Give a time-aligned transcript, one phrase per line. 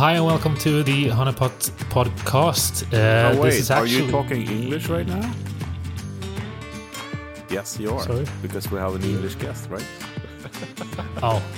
[0.00, 2.90] Hi and welcome to the Honeypot podcast.
[2.90, 4.06] Uh, oh, wait, this is are actually...
[4.06, 5.30] you talking English right now?
[7.50, 8.02] Yes, you are.
[8.04, 8.24] Sorry?
[8.40, 9.84] Because we have an English guest, right?
[11.22, 11.42] Oh.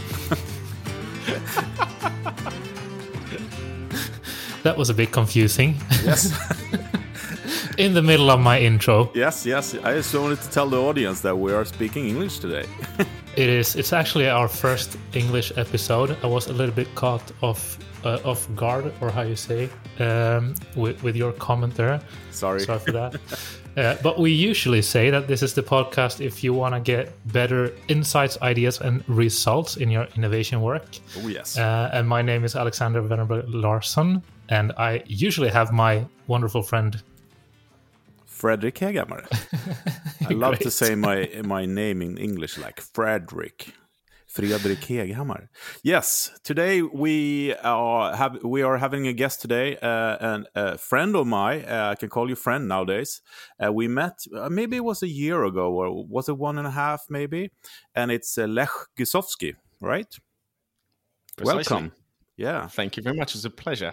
[4.65, 5.77] that was a bit confusing.
[6.03, 6.37] Yes.
[7.79, 9.13] In the middle of my intro.
[9.15, 9.77] yes, yes.
[9.85, 12.67] I just wanted to tell the audience that we are speaking English today.
[13.37, 13.77] It is.
[13.77, 16.17] It's actually our first English episode.
[16.25, 20.55] I was a little bit caught off uh, off guard, or how you say, um,
[20.77, 22.01] with, with your comment there.
[22.31, 22.61] Sorry.
[22.61, 23.17] Sorry for that.
[23.77, 27.13] uh, but we usually say that this is the podcast if you want to get
[27.33, 30.85] better insights, ideas, and results in your innovation work.
[31.19, 31.59] Oh, yes.
[31.59, 37.03] Uh, and my name is Alexander Venerberg Larsson, and I usually have my wonderful friend.
[38.27, 39.27] Frederick Hegamare.
[40.29, 43.73] I love to say my my name in English like Frederick.
[44.33, 45.49] Fredrik Heghammar.
[45.83, 51.15] Yes, today we are have we are having a guest today, uh, and a friend
[51.15, 51.65] of mine.
[51.69, 53.21] Uh, I can call you friend nowadays.
[53.63, 56.67] Uh, we met uh, maybe it was a year ago, or was it one and
[56.67, 57.51] a half, maybe?
[57.95, 60.19] And it's uh, Lech Gusowski, right?
[61.37, 61.75] Precisely.
[61.75, 61.93] Welcome.
[62.37, 63.35] Yeah, Thank you very much.
[63.35, 63.93] It's a pleasure.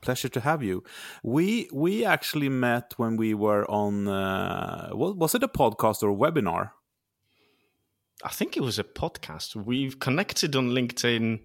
[0.00, 0.84] pleasure to have you.
[1.24, 4.06] We we actually met when we were on.
[4.06, 6.70] Uh, what was it a podcast or a webinar?
[8.24, 9.54] I think it was a podcast.
[9.54, 11.40] We've connected on LinkedIn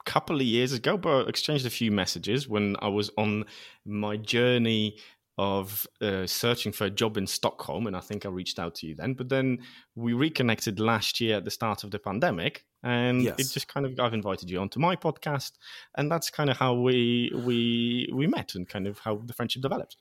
[0.00, 3.44] a couple of years ago, but exchanged a few messages when I was on
[3.84, 4.98] my journey
[5.38, 7.86] of uh, searching for a job in Stockholm.
[7.86, 9.14] And I think I reached out to you then.
[9.14, 9.60] But then
[9.94, 12.66] we reconnected last year at the start of the pandemic.
[12.82, 13.38] And Yes.
[13.38, 15.52] it just kind of I've invited you onto my podcast,
[15.96, 19.62] and that's kind of how we we we met and kind of how the friendship
[19.62, 19.96] developed.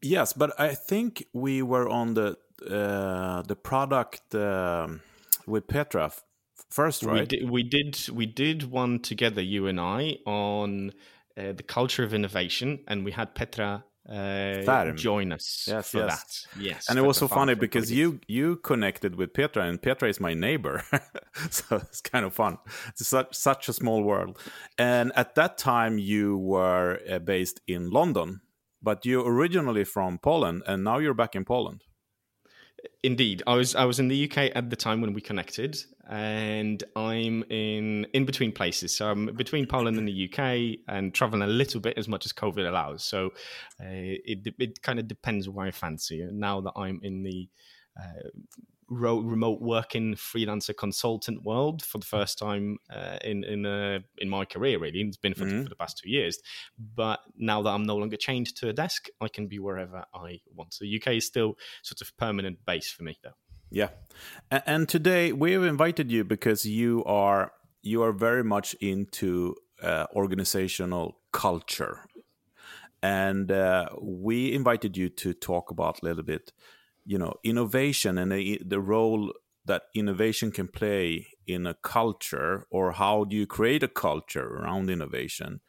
[0.00, 2.36] Yes, but I think we were on the
[2.70, 5.02] uh, the product um,
[5.46, 6.12] with Petra
[6.70, 7.28] first, We right?
[7.28, 10.92] did, we did we did one together, you and I, on
[11.36, 16.46] uh, the culture of innovation, and we had Petra uh, join us Yes, for yes.
[16.54, 16.62] that.
[16.62, 20.08] Yes, and it was so Farm funny because you you connected with Petra, and Petra
[20.08, 20.84] is my neighbor,
[21.50, 22.58] so it's kind of fun.
[22.88, 24.38] It's such such a small world.
[24.78, 28.40] And at that time, you were uh, based in London,
[28.82, 31.82] but you're originally from Poland, and now you're back in Poland.
[33.02, 36.82] Indeed, I was I was in the UK at the time when we connected, and
[36.96, 38.96] I'm in in between places.
[38.96, 42.32] So I'm between Poland and the UK, and traveling a little bit as much as
[42.32, 43.04] COVID allows.
[43.04, 43.26] So
[43.80, 43.84] uh,
[44.24, 46.26] it it kind of depends where I fancy.
[46.30, 47.48] Now that I'm in the
[48.00, 48.28] uh,
[48.88, 54.44] remote working freelancer consultant world for the first time uh, in in uh, in my
[54.44, 55.62] career, really, it's been for, Mhm.
[55.62, 56.38] for the past two years.
[56.78, 60.40] But now that I'm no longer chained to a desk, I can be wherever I
[60.54, 60.74] want.
[60.74, 63.36] So UK is still sort of permanent base for me, though.
[63.70, 63.88] Yeah,
[64.50, 67.52] and, and today we have invited you because you are
[67.82, 72.06] you are very much into uh, organizational culture,
[73.02, 76.52] and uh, we invited you to talk about a little bit,
[77.04, 79.32] you know, innovation and the, the role
[79.66, 84.90] that innovation can play in a culture, or how do you create a culture around
[84.90, 85.60] innovation?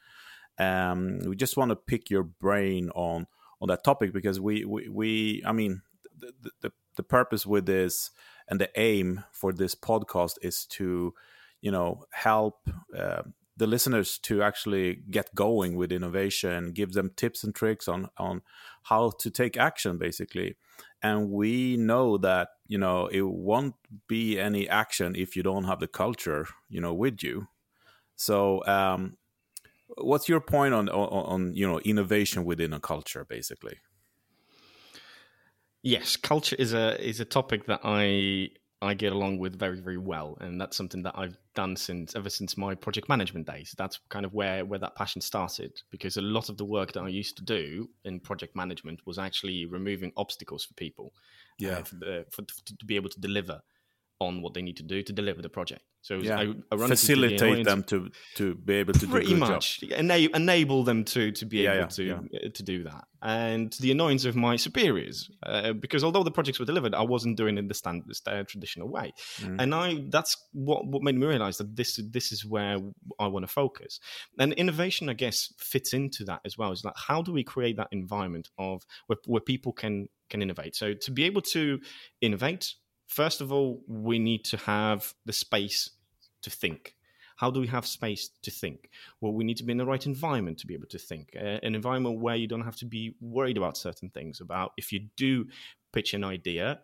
[0.58, 3.26] Um, we just want to pick your brain on
[3.60, 5.82] on that topic because we we, we I mean
[6.18, 8.10] the, the the purpose with this
[8.48, 11.14] and the aim for this podcast is to
[11.60, 13.22] you know help uh,
[13.56, 18.42] the listeners to actually get going with innovation give them tips and tricks on on
[18.84, 20.56] how to take action basically
[21.06, 23.74] and we know that you know it won't
[24.08, 27.46] be any action if you don't have the culture you know with you.
[28.16, 29.16] So um
[30.10, 33.78] what's your point on on, on you know innovation within a culture basically?
[35.82, 38.50] Yes, culture is a is a topic that I
[38.82, 42.28] I get along with very very well, and that's something that I've done since ever
[42.28, 43.74] since my project management days.
[43.78, 47.02] That's kind of where where that passion started because a lot of the work that
[47.02, 51.14] I used to do in project management was actually removing obstacles for people,
[51.78, 53.62] uh, for, the, for to be able to deliver
[54.18, 55.82] on what they need to do to deliver the project.
[56.00, 56.38] So it was- yeah.
[56.38, 59.82] I, I facilitate them to to be able to do pretty much.
[59.90, 63.04] Ena- enable them to to be Yeah, able yeah, to uh, to do that.
[63.20, 67.02] And to the annoyance of my superiors uh, because although the projects were delivered i
[67.02, 69.12] wasn't doing it in the standard the traditional way.
[69.40, 69.56] Mm.
[69.60, 72.78] and i that's what what made me realize that this this is where
[73.18, 74.00] i want to focus.
[74.38, 76.72] And innovation i guess fits into that as well.
[76.72, 80.74] Is like how do we create that environment of where, where people can can innovate?
[80.76, 81.80] So to be able to
[82.20, 82.74] innovate
[83.06, 85.90] first of all we need to have the space
[86.42, 86.94] to think
[87.36, 90.06] how do we have space to think well we need to be in the right
[90.06, 93.14] environment to be able to think uh, an environment where you don't have to be
[93.20, 95.46] worried about certain things about if you do
[95.92, 96.80] pitch an idea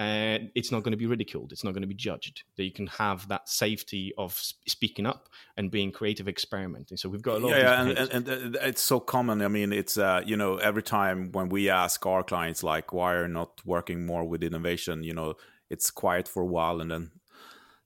[0.00, 1.52] uh, it's not going to be ridiculed.
[1.52, 2.44] It's not going to be judged.
[2.56, 4.32] That you can have that safety of
[4.66, 5.28] speaking up
[5.58, 6.96] and being creative, experimenting.
[6.96, 7.50] So we've got a lot.
[7.50, 9.42] Yeah, yeah and, and, and, it's so common.
[9.42, 13.14] I mean, it's uh, you know every time when we ask our clients like, why
[13.14, 15.02] are not working more with innovation?
[15.02, 15.34] You know,
[15.70, 17.10] it's quiet for a while, and then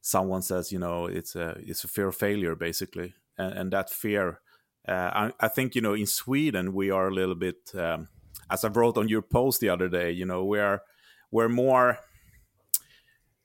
[0.00, 3.90] someone says, you know, it's a it's a fear of failure, basically, and, and that
[3.90, 4.40] fear.
[4.86, 8.08] Uh, I, I, think you know in Sweden we are a little bit, um,
[8.50, 10.10] as I wrote on your post the other day.
[10.10, 10.82] You know, we are
[11.30, 11.98] we're more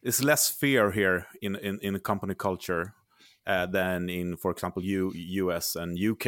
[0.01, 2.93] it's less fear here in in, in company culture
[3.47, 6.27] uh, than in for example U, us and uk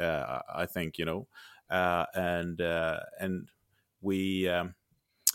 [0.00, 1.26] uh, i think you know
[1.70, 3.48] uh, and uh, and
[4.00, 4.74] we um,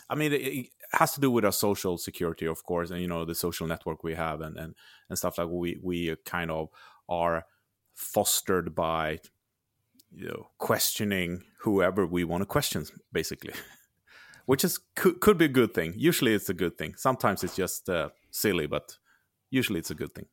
[0.10, 3.26] i mean it, has to do with our social security of course and you know
[3.26, 4.76] the social network we have and and,
[5.10, 6.70] and stuff like we we kind of
[7.10, 7.46] are
[7.94, 9.20] fostered by
[10.12, 13.54] you know questioning whoever we want to question basically
[14.48, 15.94] which is could, could be a good thing.
[15.96, 16.96] Usually, it's a good thing.
[16.96, 18.98] Sometimes it's just uh, silly, but
[19.52, 20.26] usually it's a good thing.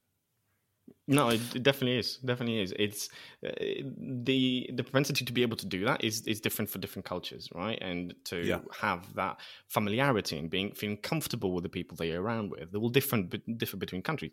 [1.07, 2.17] No, it definitely is.
[2.17, 2.73] Definitely is.
[2.79, 3.11] It's
[3.47, 3.51] uh,
[3.99, 7.49] the the propensity to be able to do that is is different for different cultures,
[7.55, 7.79] right?
[7.83, 8.61] And to yeah.
[8.81, 12.79] have that familiarity and being feeling comfortable with the people they are around with, they
[12.79, 14.33] will different differ between countries.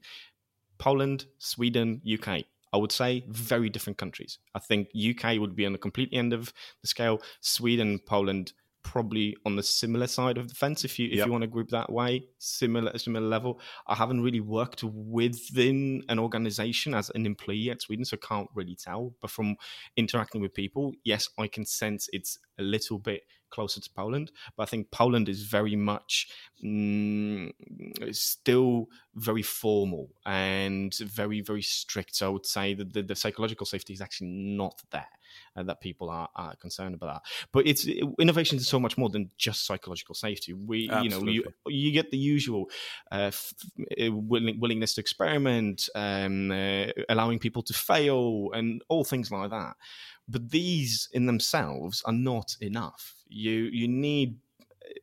[0.78, 2.46] Poland, Sweden, UK.
[2.74, 4.40] I would say very different countries.
[4.56, 7.22] I think UK would be on the complete end of the scale.
[7.42, 8.54] Sweden, Poland,
[8.84, 11.26] probably on the similar side of the fence if you if yep.
[11.26, 16.20] you want to group that way similar similar level i haven't really worked within an
[16.20, 19.56] organization as an employee at sweden so can't really tell but from
[19.98, 24.32] interacting with people yes i can sense it's a little bit closer to Poland.
[24.56, 26.28] But I think Poland is very much
[26.64, 27.52] mm,
[28.12, 32.16] still very formal and very, very strict.
[32.16, 35.08] So I would say that the, the psychological safety is actually not there.
[35.56, 37.22] Uh, that people are, are, concerned about that.
[37.52, 37.86] But it's
[38.20, 40.52] innovation is so much more than just psychological safety.
[40.54, 41.34] We, Absolutely.
[41.34, 42.70] you know, you, you get the usual
[43.12, 49.04] uh, f- uh, willing, willingness to experiment, um, uh, allowing people to fail, and all
[49.04, 49.76] things like that.
[50.32, 53.16] But these in themselves are not enough.
[53.28, 54.38] You you need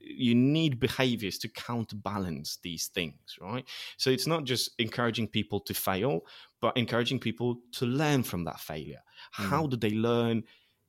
[0.01, 3.65] you need behaviors to counterbalance these things, right?
[3.97, 6.23] So it's not just encouraging people to fail,
[6.61, 9.03] but encouraging people to learn from that failure.
[9.39, 9.49] Mm.
[9.51, 10.45] How do they learn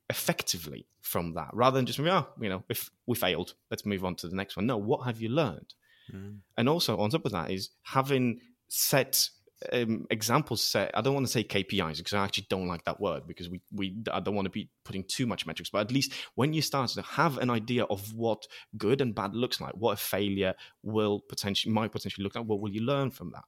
[0.10, 4.16] effectively from that rather than just, oh, you know, if we failed, let's move on
[4.16, 4.66] to the next one.
[4.66, 5.74] No, what have you learned?
[6.14, 6.40] Mm.
[6.58, 9.30] And also, on top of that, is having set
[9.74, 13.00] um, examples set i don't want to say kpis because i actually don't like that
[13.00, 15.92] word because we, we i don't want to be putting too much metrics but at
[15.92, 18.48] least when you start to have an idea of what
[18.78, 22.62] good and bad looks like what a failure will potentially might potentially look like what
[22.62, 23.44] will you learn from that?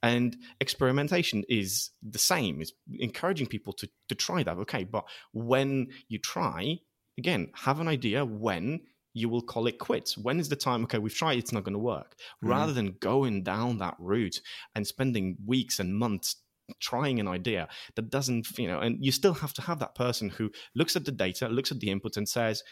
[0.00, 5.88] And experimentation is the same it's encouraging people to, to try that okay but when
[6.08, 6.78] you try
[7.18, 8.80] again have an idea when
[9.18, 10.16] you will call it quits.
[10.16, 10.84] When is the time?
[10.84, 12.16] Okay, we've tried, it's not going to work.
[12.44, 12.48] Mm.
[12.50, 14.40] Rather than going down that route
[14.74, 16.36] and spending weeks and months
[16.80, 20.28] trying an idea that doesn't, you know, and you still have to have that person
[20.28, 22.62] who looks at the data, looks at the input, and says,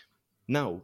[0.48, 0.82] no,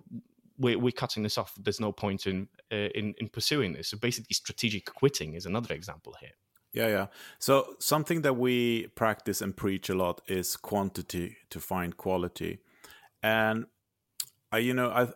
[0.58, 1.52] we're, we're cutting this off.
[1.62, 3.88] There's no point in, uh, in in pursuing this.
[3.88, 6.36] So basically, strategic quitting is another example here.
[6.72, 7.06] Yeah, yeah.
[7.38, 12.60] So something that we practice and preach a lot is quantity to find quality,
[13.22, 13.66] and
[14.50, 15.08] I, you know, I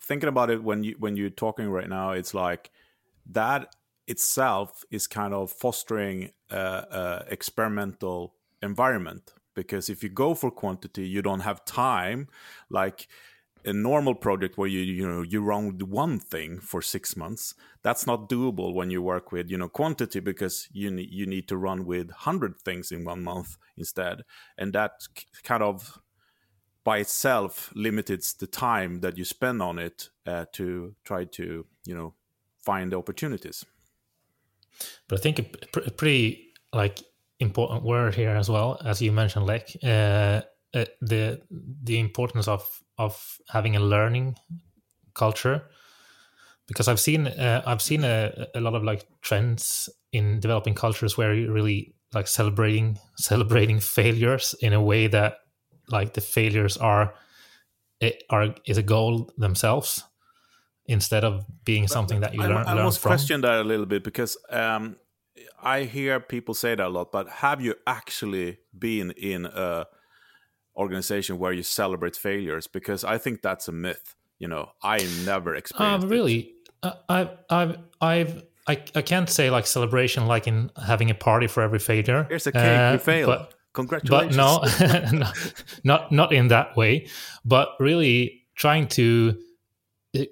[0.00, 2.70] thinking about it when you when you're talking right now, it's like
[3.30, 3.74] that
[4.06, 9.32] itself is kind of fostering a, a experimental environment.
[9.54, 12.28] Because if you go for quantity, you don't have time.
[12.70, 13.08] Like
[13.64, 18.06] a normal project where you you know you run one thing for six months that's
[18.06, 21.56] not doable when you work with you know quantity because you need you need to
[21.56, 24.22] run with 100 things in one month instead.
[24.56, 24.92] And that
[25.42, 25.98] kind of
[26.88, 31.94] by itself limits the time that you spend on it uh, to try to you
[31.94, 32.14] know
[32.64, 33.66] find opportunities.
[35.06, 35.44] But i think a,
[35.86, 37.02] a pretty like
[37.40, 40.40] important word here as well as you mentioned like uh,
[40.72, 41.42] uh, the
[41.84, 42.62] the importance of
[42.96, 44.36] of having a learning
[45.12, 45.68] culture.
[46.66, 51.18] Because i've seen uh, i've seen a, a lot of like trends in developing cultures
[51.18, 55.34] where you really like celebrating celebrating failures in a way that
[55.90, 57.14] like the failures are
[58.30, 60.04] are is a goal themselves
[60.86, 62.52] instead of being something that you learn.
[62.66, 63.10] I, I almost from.
[63.10, 64.96] question that a little bit because um,
[65.62, 67.12] I hear people say that a lot.
[67.12, 69.86] But have you actually been in a
[70.76, 72.66] organization where you celebrate failures?
[72.66, 74.14] Because I think that's a myth.
[74.38, 76.04] You know, I never experienced.
[76.04, 81.10] Um, really, uh, I've, I've, I've, I, I can't say like celebration like in having
[81.10, 82.24] a party for every failure.
[82.28, 83.26] Here's a cake, uh, you failed.
[83.26, 84.36] But, Congratulations.
[84.36, 85.32] But no,
[85.84, 87.08] not not in that way.
[87.44, 89.38] But really trying to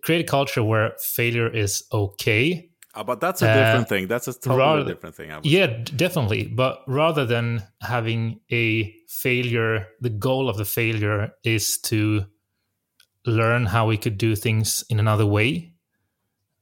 [0.02, 2.71] create a culture where failure is okay.
[2.95, 4.07] Uh, but that's a different uh, thing.
[4.09, 5.31] That's a totally rather, different thing.
[5.43, 6.47] Yeah, definitely.
[6.47, 12.25] But rather than having a failure, the goal of the failure is to
[13.26, 15.75] learn how we could do things in another way,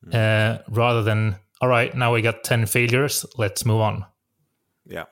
[0.05, 0.15] mm.
[0.15, 4.05] uh, rather than all right, now we got ten failures, let's move on.
[4.87, 5.05] Yeah.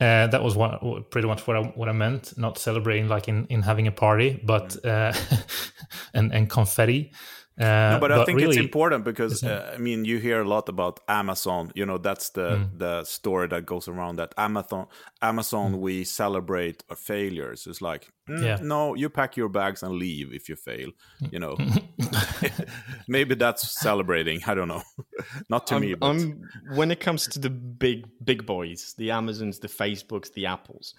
[0.00, 2.36] Uh, that was what, pretty much what I what I meant.
[2.38, 4.88] Not celebrating like in, in having a party, but mm.
[4.88, 5.36] uh,
[6.14, 7.12] and and confetti.
[7.60, 10.48] Uh, no, but, I think really, it's important because uh, I mean you hear a
[10.48, 11.70] lot about Amazon.
[11.74, 12.78] You know that's the mm.
[12.78, 14.86] the story that goes around that Amazon
[15.20, 15.78] Amazon mm.
[15.80, 17.66] we celebrate our failures.
[17.66, 18.58] It's like mm, yeah.
[18.62, 20.90] no, you pack your bags and leave if you fail.
[21.30, 21.58] You know,
[23.08, 24.40] maybe that's celebrating.
[24.46, 24.82] I don't know.
[25.50, 25.94] Not to I'm, me.
[25.94, 26.06] But...
[26.06, 26.42] I'm,
[26.76, 30.94] when it comes to the big big boys, the Amazons, the Facebooks, the Apples,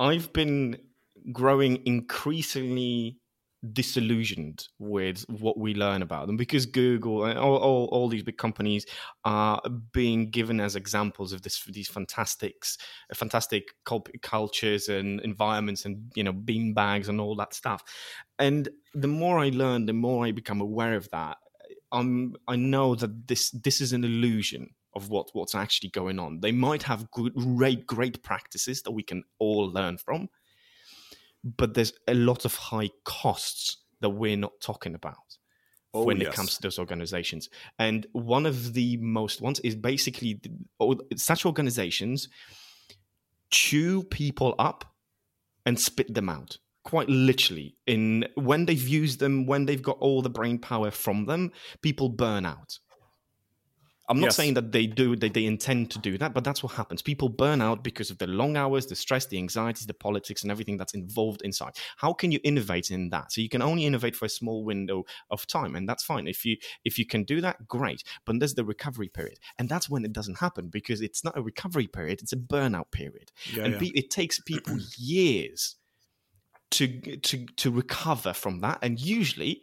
[0.00, 0.76] I've been
[1.32, 3.20] growing increasingly
[3.72, 8.38] disillusioned with what we learn about them because Google and all, all, all, these big
[8.38, 8.86] companies
[9.24, 9.60] are
[9.92, 12.78] being given as examples of this these fantastics
[13.10, 13.68] uh, fantastic
[14.22, 17.82] cultures and environments and you know bean bags and all that stuff.
[18.38, 21.36] And the more I learn the more I become aware of that
[21.92, 26.40] I'm I know that this this is an illusion of what what's actually going on.
[26.40, 30.28] They might have great great practices that we can all learn from
[31.44, 35.38] but there's a lot of high costs that we're not talking about
[35.94, 36.28] oh, when yes.
[36.28, 37.48] it comes to those organizations.
[37.78, 40.40] And one of the most ones is basically
[40.78, 42.28] oh, such organizations
[43.50, 44.84] chew people up
[45.66, 50.22] and spit them out quite literally in when they've used them when they've got all
[50.22, 52.78] the brain power from them people burn out
[54.10, 54.36] I'm not yes.
[54.36, 57.00] saying that they do that they intend to do that, but that's what happens.
[57.00, 60.50] People burn out because of the long hours, the stress, the anxieties, the politics, and
[60.50, 61.74] everything that's involved inside.
[61.96, 63.30] How can you innovate in that?
[63.30, 66.26] So you can only innovate for a small window of time, and that's fine.
[66.26, 68.02] If you if you can do that, great.
[68.26, 71.42] But there's the recovery period, and that's when it doesn't happen because it's not a
[71.42, 73.92] recovery period; it's a burnout period, yeah, and yeah.
[73.94, 75.76] it takes people years
[76.72, 79.62] to to to recover from that, and usually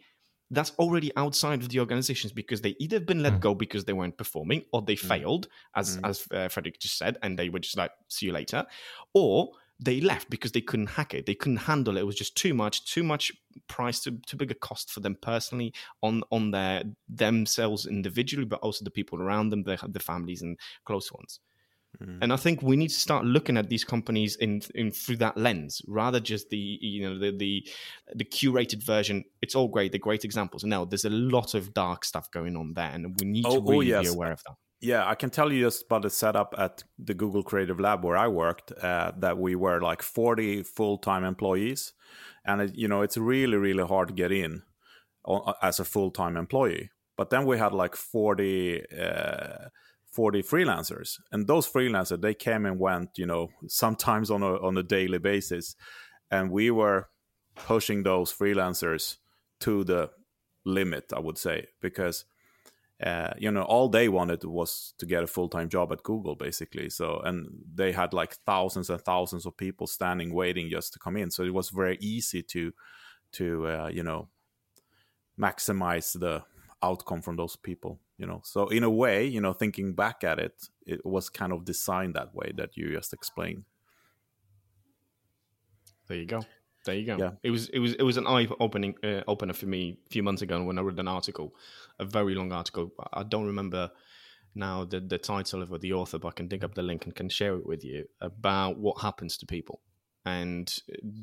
[0.50, 3.40] that's already outside of the organizations because they either been let mm.
[3.40, 5.08] go because they weren't performing or they mm.
[5.08, 6.08] failed, as mm.
[6.08, 8.64] as uh, Fredrik just said, and they were just like, "See you later,"
[9.14, 9.50] or
[9.80, 11.26] they left because they couldn't hack it.
[11.26, 12.00] They couldn't handle it.
[12.00, 13.30] It was just too much, too much
[13.68, 18.60] price, too, too big a cost for them personally on on their themselves individually, but
[18.60, 21.40] also the people around them, the the families and close ones.
[22.02, 22.18] Mm.
[22.22, 25.36] And I think we need to start looking at these companies in, in through that
[25.36, 27.66] lens, rather just the you know the, the
[28.14, 29.24] the curated version.
[29.42, 30.64] It's all great, they're great examples.
[30.64, 33.58] No, there's a lot of dark stuff going on there, and we need oh, to
[33.58, 34.10] oh, really oh, yes.
[34.10, 34.54] be aware of that.
[34.80, 38.16] Yeah, I can tell you just about the setup at the Google Creative Lab where
[38.16, 38.70] I worked.
[38.72, 41.94] Uh, that we were like 40 full time employees,
[42.44, 44.62] and it, you know it's really really hard to get in
[45.62, 46.90] as a full time employee.
[47.16, 48.82] But then we had like 40.
[48.96, 49.68] Uh,
[50.18, 54.76] 40 freelancers and those freelancers they came and went you know sometimes on a on
[54.76, 55.76] a daily basis.
[56.28, 57.08] And we were
[57.54, 59.18] pushing those freelancers
[59.60, 60.10] to the
[60.64, 62.24] limit i would say because
[63.00, 66.90] uh, you know all they wanted was to get a full-time job at google basically.
[66.90, 71.16] So and they had like thousands and thousands of people standing waiting just to come
[71.16, 71.30] in.
[71.30, 72.72] So it was very easy to
[73.34, 74.30] to uh, you know
[75.38, 76.42] maximize the
[76.82, 78.40] outcome from those people you know?
[78.44, 82.14] So in a way you know thinking back at it it was kind of designed
[82.14, 83.64] that way that you just explained.
[86.08, 86.42] There you go.
[86.84, 87.16] There you go.
[87.18, 87.30] Yeah.
[87.42, 90.22] it was it was it was an eye opening uh, opener for me a few
[90.22, 91.54] months ago when i read an article
[91.98, 92.92] a very long article.
[93.12, 93.90] I don't remember
[94.54, 97.14] now the, the title of the author but i can dig up the link and
[97.14, 99.80] can share it with you about what happens to people
[100.24, 100.80] and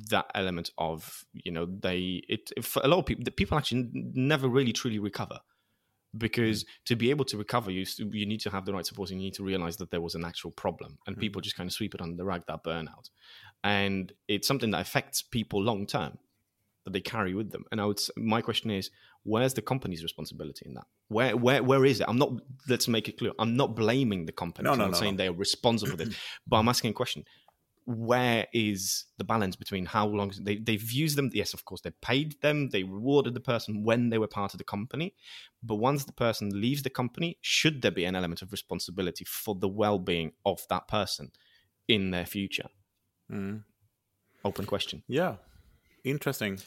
[0.09, 3.89] that element of you know they it for a lot of people the people actually
[3.93, 5.39] never really truly recover
[6.17, 6.67] because mm.
[6.85, 9.27] to be able to recover you you need to have the right support and you
[9.27, 11.19] need to realize that there was an actual problem and mm.
[11.19, 13.09] people just kind of sweep it under the rug that burnout.
[13.63, 16.17] And it's something that affects people long term
[16.85, 17.65] that they carry with them.
[17.71, 18.91] And i would my question is
[19.23, 20.85] where's the company's responsibility in that?
[21.07, 22.07] Where where where is it?
[22.07, 22.33] I'm not
[22.69, 24.65] let's make it clear i'm not blaming the company.
[24.65, 26.15] No, i'm no, not no, saying they're responsible for this
[26.47, 27.23] but i'm asking a question
[27.85, 31.91] where is the balance between how long they, they've used them yes of course they
[32.01, 35.13] paid them they rewarded the person when they were part of the company
[35.61, 39.53] but once the person leaves the company should there be an element of responsibility for
[39.55, 41.31] the well-being of that person
[41.87, 42.69] in their future?
[43.31, 43.63] Mm.
[44.43, 45.03] open question.
[45.07, 45.35] Yeah.
[46.03, 46.59] Interesting.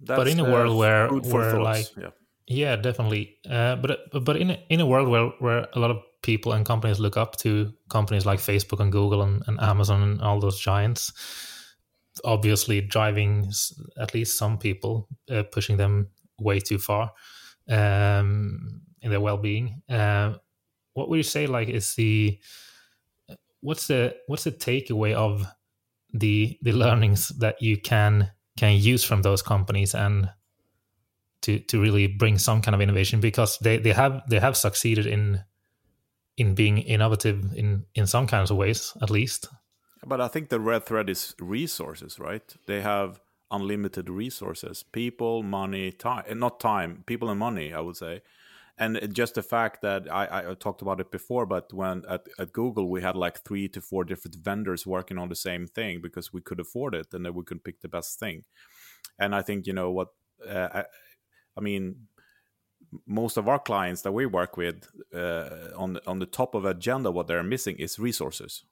[0.00, 2.10] That's, but in a uh, world where where like yeah.
[2.46, 3.38] yeah definitely.
[3.48, 6.66] Uh, but but in a, in a world where where a lot of people and
[6.66, 10.60] companies look up to companies like Facebook and Google and, and Amazon and all those
[10.60, 11.12] giants.
[12.24, 13.50] obviously driving
[13.96, 16.08] at least some people, uh, pushing them
[16.40, 17.12] way too far
[17.68, 19.82] um, in their well-being.
[19.88, 20.34] Uh,
[20.94, 21.46] what would you say?
[21.46, 22.38] Like, is the
[23.60, 25.46] what's the what's the takeaway of
[26.12, 30.30] the the learnings that you can can use from those companies and
[31.42, 35.06] to to really bring some kind of innovation because they they have they have succeeded
[35.06, 35.40] in
[36.38, 39.48] in being innovative in in some kinds of ways at least.
[40.06, 42.54] But i think the red thread is resources right?
[42.66, 48.22] They have unlimited resources people money time not time people and money i would say.
[48.80, 52.52] And just the fact that I, I talked about it before but when at, at
[52.52, 56.32] google we had like three to four different vendors working on the same thing because
[56.32, 58.44] we could afford it and then we could pick the best thing.
[59.18, 60.08] And i think you know what
[60.46, 60.84] uh, I,
[61.56, 62.08] I mean
[63.06, 67.10] most of our clients that we work with uh, on on the top of agenda
[67.10, 68.64] what they're missing is resources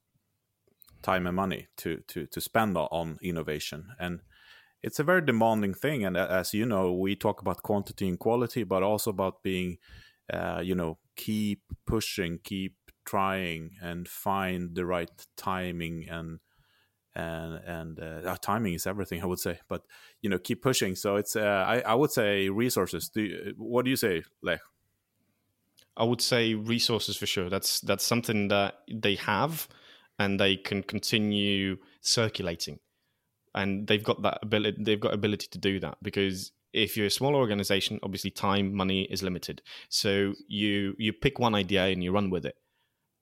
[1.03, 3.89] time and money to to to spend on innovation.
[3.99, 4.21] And
[4.83, 6.05] it's a very demanding thing.
[6.05, 9.79] And as you know we talk about quantity and quality but also about being
[10.33, 16.41] uh, you know keep pushing keep trying and find the right timing and
[17.17, 19.83] and and uh, uh, timing is everything i would say but
[20.27, 20.95] you know keep pushing.
[20.95, 23.09] So it's uh, I, I would say resources.
[23.09, 24.61] Do you, what do you say lech?
[25.97, 27.49] I would say resources for sure.
[27.49, 29.69] That's that's something that they have
[30.19, 32.81] and they can continue circulating.
[33.55, 37.11] And they've got that ability they've got ability to do that because if you're a
[37.11, 39.63] small organization obviously time money is limited.
[39.89, 42.57] So you you pick one idea and you run with it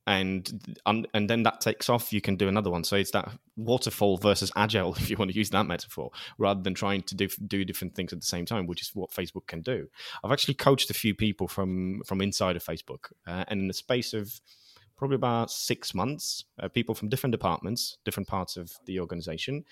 [0.06, 2.84] and and then that takes off you can do another one.
[2.84, 6.74] So it's that waterfall versus agile if you want to use that metaphor rather than
[6.74, 9.62] trying to do, do different things at the same time which is what facebook can
[9.62, 9.86] do.
[10.22, 13.74] I've actually coached a few people from from inside of facebook uh, and in the
[13.74, 14.40] space of
[14.96, 19.64] probably about six months uh, people from different departments different parts of the organization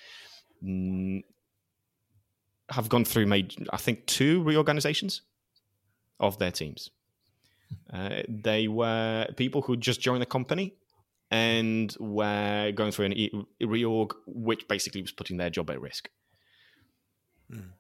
[0.65, 1.21] mm,
[2.71, 5.23] have gone through made i think two reorganizations
[6.19, 6.91] of their teams
[7.93, 10.75] uh, they were people who just joined the company
[11.31, 13.33] and were going through an e-
[13.63, 16.11] reorg, which basically was putting their job at risk.
[17.51, 17.71] Mm.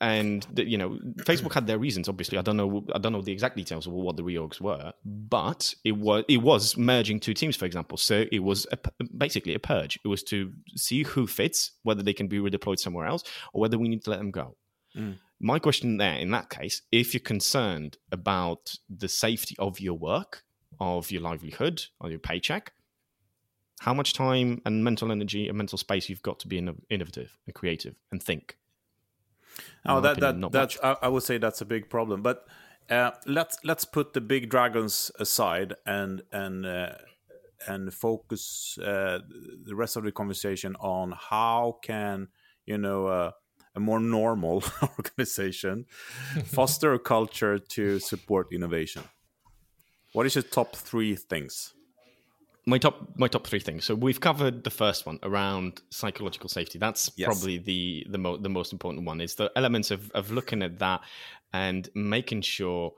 [0.00, 2.08] And you know, Facebook had their reasons.
[2.08, 2.84] Obviously, I don't know.
[2.94, 6.38] I don't know the exact details of what the reorgs were, but it was it
[6.38, 7.96] was merging two teams, for example.
[7.96, 8.78] So it was a,
[9.16, 9.98] basically a purge.
[10.04, 13.22] It was to see who fits, whether they can be redeployed somewhere else,
[13.54, 14.56] or whether we need to let them go.
[14.96, 19.94] Mm my question there in that case if you're concerned about the safety of your
[19.94, 20.42] work
[20.80, 22.72] of your livelihood or your paycheck
[23.80, 27.54] how much time and mental energy and mental space you've got to be innovative and
[27.54, 28.56] creative and think?
[29.84, 32.46] Oh that, opinion, that that's I, I would say that's a big problem but
[32.88, 36.94] uh, let's let's put the big dragons aside and and uh,
[37.68, 39.18] and focus uh,
[39.64, 42.28] the rest of the conversation on how can
[42.64, 43.30] you know uh,
[43.74, 44.62] a more normal
[44.98, 45.86] organization
[46.44, 49.02] foster a culture to support innovation.
[50.12, 51.74] What is your top three things?
[52.66, 53.84] My top my top three things.
[53.84, 56.78] So we've covered the first one around psychological safety.
[56.78, 57.26] That's yes.
[57.26, 60.78] probably the the, mo- the most important one is the elements of, of looking at
[60.78, 61.02] that
[61.52, 62.92] and making sure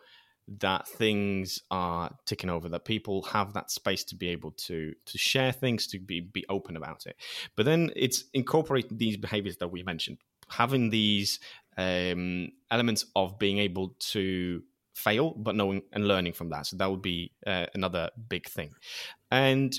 [0.58, 5.18] that things are ticking over that people have that space to be able to to
[5.18, 7.16] share things to be be open about it.
[7.56, 11.40] But then it's incorporating these behaviors that we mentioned having these
[11.76, 14.62] um, elements of being able to
[14.94, 16.66] fail, but knowing and learning from that.
[16.66, 18.70] So that would be uh, another big thing.
[19.30, 19.78] And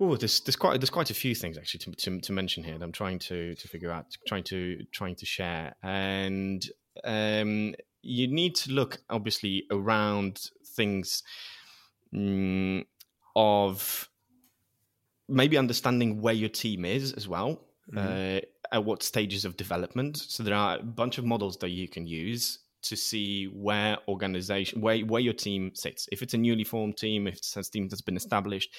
[0.00, 2.78] oh, there's there's quite there's quite a few things actually to, to, to mention here
[2.78, 5.74] that I'm trying to to figure out, trying to trying to share.
[5.82, 6.64] And
[7.04, 11.22] um, you need to look obviously around things
[12.14, 12.84] mm,
[13.34, 14.08] of
[15.28, 17.60] maybe understanding where your team is as well.
[17.92, 17.98] Mm-hmm.
[17.98, 18.40] Uh,
[18.72, 20.16] at what stages of development.
[20.16, 24.80] So there are a bunch of models that you can use to see where organization
[24.80, 27.88] where, where your team sits if it's a newly formed team if it's a team
[27.88, 28.70] that's been established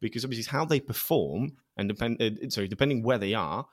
[0.00, 3.64] because obviously how they perform and depend uh, sorry depending where they are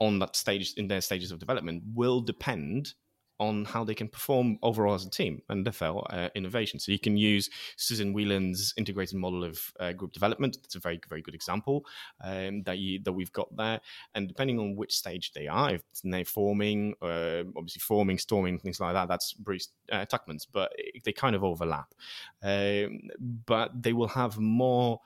[0.00, 2.94] on that stage in their stages of development will depend
[3.38, 6.78] on how they can perform overall as a team and therefore uh, innovation.
[6.80, 10.58] So you can use Susan Wheelan's integrated model of uh, group development.
[10.62, 11.84] That's a very very good example
[12.22, 13.80] um, that you that we've got there.
[14.14, 18.80] And depending on which stage they are, if they're forming, uh, obviously forming, storming, things
[18.80, 20.72] like that, that's Bruce uh, Tuckman's, but
[21.04, 21.94] they kind of overlap.
[22.42, 23.00] Um,
[23.46, 25.00] but they will have more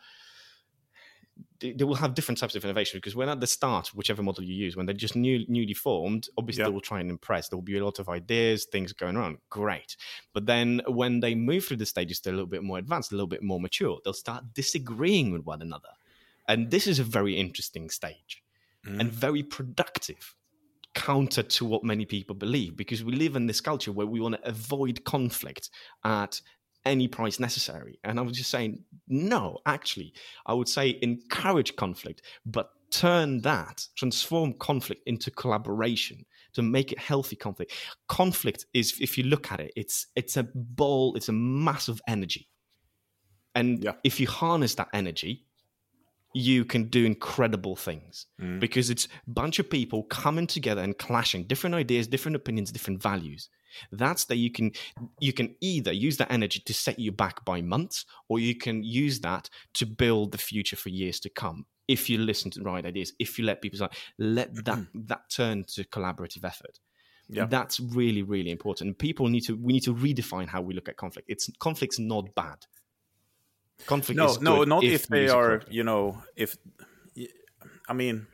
[1.60, 4.54] they will have different types of innovation because when at the start, whichever model you
[4.54, 7.48] use, when they're just new, newly formed, obviously they will try and impress.
[7.48, 9.38] There will be a lot of ideas, things going around.
[9.50, 9.96] Great.
[10.32, 13.14] But then when they move through the stages, they're a little bit more advanced, a
[13.14, 13.98] little bit more mature.
[14.04, 15.90] They'll start disagreeing with one another.
[16.48, 18.42] And this is a very interesting stage
[18.86, 18.98] mm.
[18.98, 20.34] and very productive
[20.94, 24.34] counter to what many people believe because we live in this culture where we want
[24.34, 25.70] to avoid conflict
[26.04, 26.40] at
[26.84, 27.98] any price necessary.
[28.04, 30.14] And I was just saying, no, actually,
[30.46, 36.98] I would say encourage conflict, but turn that, transform conflict into collaboration to make it
[36.98, 37.72] healthy conflict.
[38.08, 42.48] Conflict is, if you look at it, it's it's a ball, it's a massive energy.
[43.54, 43.92] And yeah.
[44.04, 45.46] if you harness that energy,
[46.34, 48.26] you can do incredible things.
[48.40, 48.60] Mm.
[48.60, 53.02] because it's a bunch of people coming together and clashing different ideas different opinions different
[53.02, 53.48] values.
[53.92, 54.72] That's that you can
[55.20, 58.82] you can either use that energy to set you back by months or you can
[58.82, 62.64] use that to build the future for years to come if you listen to the
[62.64, 63.88] right ideas if you let people say
[64.18, 66.78] let that that turn to collaborative effort.
[67.32, 67.46] Yeah.
[67.46, 68.98] that's really really important.
[68.98, 71.28] People need to we need to redefine how we look at conflict.
[71.30, 72.66] It's conflict's not bad
[73.86, 76.56] conflict no no not if, if they are you know if
[77.88, 78.26] i mean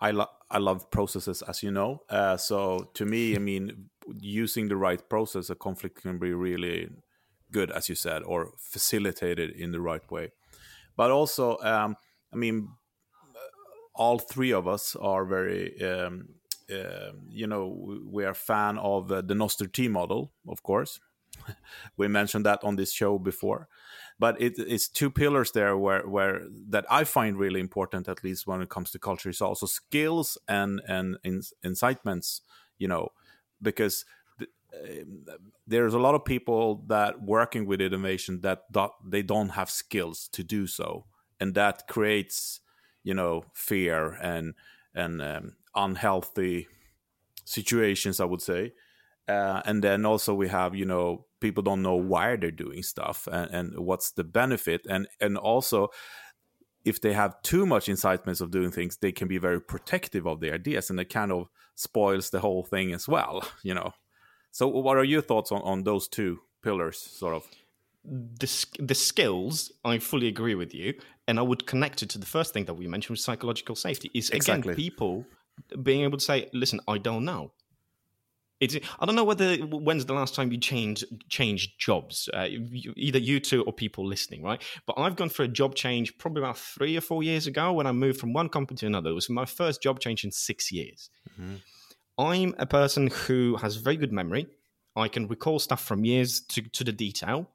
[0.00, 3.88] i love i love processes as you know uh, so to me i mean
[4.20, 6.88] using the right process a conflict can be really
[7.52, 10.32] good as you said or facilitated in the right way.
[10.96, 11.96] But also um,
[12.32, 12.68] i mean
[13.94, 16.28] all three of us are very um,
[16.70, 21.00] uh, you know we are fan of uh, the Knoster t model of course
[21.96, 23.68] we mentioned that on this show before
[24.18, 28.46] but it, it's two pillars there where where that I find really important, at least
[28.46, 31.18] when it comes to culture, is also skills and and
[31.62, 32.40] incitements.
[32.78, 33.10] You know,
[33.60, 34.04] because
[35.66, 38.62] there's a lot of people that working with innovation that
[39.04, 41.04] they don't have skills to do so,
[41.38, 42.60] and that creates
[43.02, 44.54] you know fear and
[44.94, 46.68] and um, unhealthy
[47.44, 48.18] situations.
[48.18, 48.72] I would say.
[49.28, 53.28] Uh, and then also we have you know people don't know why they're doing stuff
[53.30, 54.86] and, and what's the benefit.
[54.88, 55.88] And and also
[56.84, 60.38] if they have too much incitements of doing things they can be very protective of
[60.38, 63.92] their ideas and it kind of spoils the whole thing as well you know.
[64.52, 67.46] So what are your thoughts on, on those two pillars sort of?
[68.04, 70.94] The, the skills i fully agree with you.
[71.26, 74.10] And i would connect it to the first thing that we mentioned with psychological safety
[74.14, 74.72] is exactly.
[74.72, 75.26] again people
[75.82, 77.50] being able to say listen i don't know
[78.60, 82.46] it's, I don't know whether when's the last time you changed changed jobs, uh,
[82.96, 84.62] either you two or people listening, right?
[84.86, 87.86] But I've gone for a job change probably about three or four years ago when
[87.86, 89.10] I moved from one company to another.
[89.10, 91.10] It was my first job change in six years.
[91.32, 91.56] Mm-hmm.
[92.18, 94.46] I'm a person who has very good memory.
[94.96, 97.50] I can recall stuff from years to, to the detail.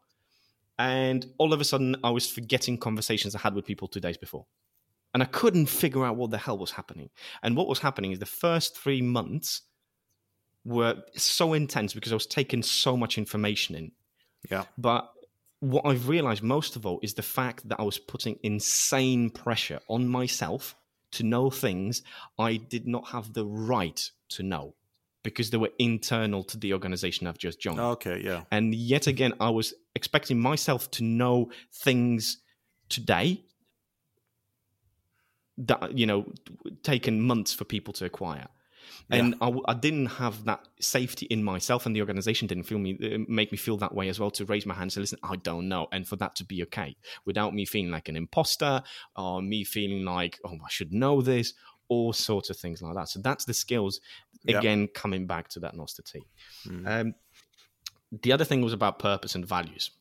[0.77, 4.17] And all of a sudden, I was forgetting conversations I had with people two days
[4.17, 4.45] before.
[5.13, 7.09] And I couldn't figure out what the hell was happening.
[7.43, 9.63] And what was happening is the first three months,
[10.63, 13.91] were so intense because I was taking so much information in.
[14.49, 14.65] Yeah.
[14.77, 15.11] But
[15.59, 19.79] what I've realized most of all is the fact that I was putting insane pressure
[19.87, 20.75] on myself
[21.13, 22.01] to know things
[22.39, 24.75] I did not have the right to know
[25.23, 27.79] because they were internal to the organization I've just joined.
[27.79, 28.43] Okay, yeah.
[28.49, 32.37] And yet again, I was expecting myself to know things
[32.89, 33.43] today
[35.59, 36.25] that, you know,
[36.81, 38.47] taken months for people to acquire
[39.09, 39.47] and yeah.
[39.47, 43.19] I, I, didn't have that safety in myself and the organization didn't feel me uh,
[43.27, 45.35] make me feel that way as well to raise my hand and say listen i
[45.37, 48.81] don't know and for that to be okay without me feeling like an imposter
[49.15, 51.53] or me feeling like oh i should know this
[51.87, 53.99] all sorts of things like that so that's the skills
[54.47, 54.87] again yeah.
[54.93, 56.19] coming back to that nostalgia
[56.67, 56.87] mm.
[56.87, 57.13] um,
[58.23, 59.91] the other thing was about purpose and values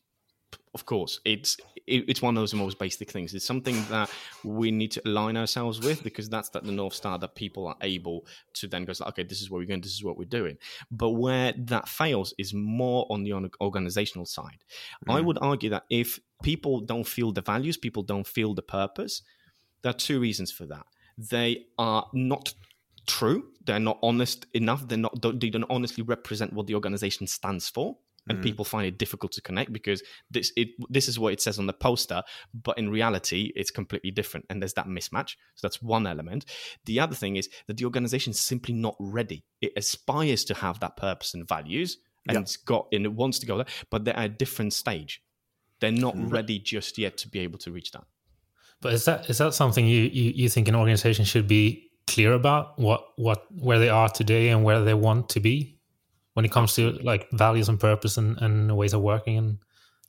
[0.73, 1.57] of course, it's
[1.87, 3.33] it, it's one of those most basic things.
[3.33, 4.09] It's something that
[4.43, 7.75] we need to align ourselves with because that's that the north star that people are
[7.81, 10.25] able to then go, like, okay, this is where we're going, this is what we're
[10.25, 10.57] doing.
[10.89, 14.63] But where that fails is more on the organizational side.
[15.07, 15.15] Mm.
[15.15, 19.21] I would argue that if people don't feel the values, people don't feel the purpose.
[19.81, 20.85] There are two reasons for that.
[21.17, 22.53] They are not
[23.07, 23.47] true.
[23.65, 24.87] They're not honest enough.
[24.87, 25.21] They're not.
[25.21, 28.43] They don't honestly represent what the organization stands for and mm.
[28.43, 31.67] people find it difficult to connect because this it this is what it says on
[31.67, 32.21] the poster
[32.53, 36.45] but in reality it's completely different and there's that mismatch so that's one element
[36.85, 40.79] the other thing is that the organization is simply not ready it aspires to have
[40.79, 42.41] that purpose and values and yeah.
[42.41, 45.21] it's got and it wants to go there but they're at a different stage
[45.79, 46.31] they're not mm.
[46.31, 48.03] ready just yet to be able to reach that
[48.81, 52.33] but is that is that something you, you, you think an organization should be clear
[52.33, 55.79] about what what where they are today and where they want to be
[56.33, 59.57] when it comes to like values and purpose and, and ways of working and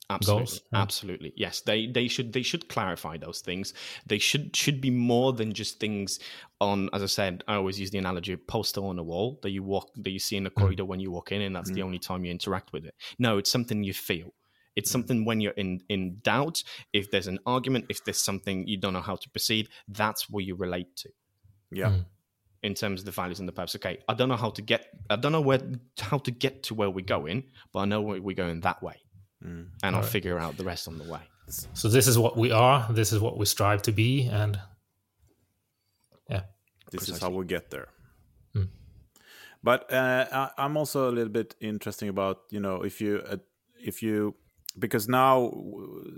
[0.09, 0.61] absolutely goals.
[0.73, 3.73] absolutely yes they they should they should clarify those things
[4.05, 6.19] they should should be more than just things
[6.59, 9.51] on as i said i always use the analogy of poster on a wall that
[9.51, 10.55] you walk that you see in the mm.
[10.55, 10.87] corridor mm.
[10.87, 11.75] when you walk in and that's mm.
[11.75, 14.33] the only time you interact with it no it's something you feel
[14.75, 14.93] it's mm.
[14.93, 18.93] something when you're in in doubt if there's an argument if there's something you don't
[18.93, 21.09] know how to proceed that's where you relate to
[21.73, 21.89] Yeah.
[21.89, 22.05] Mm.
[22.63, 23.75] In terms of the values and the purpose.
[23.75, 25.61] Okay, I don't know how to get I don't know where
[25.99, 28.95] how to get to where we're going, but I know we're going that way.
[29.43, 29.67] Mm.
[29.83, 30.09] And All I'll right.
[30.09, 31.19] figure out the rest on the way.
[31.73, 34.57] So this is what we are, this is what we strive to be and
[36.29, 36.43] yeah.
[36.89, 37.15] This Precisely.
[37.15, 37.89] is how we get there.
[38.55, 38.69] Mm.
[39.61, 43.37] But uh, I'm also a little bit interesting about, you know, if you uh,
[43.77, 44.35] if you
[44.77, 45.51] because now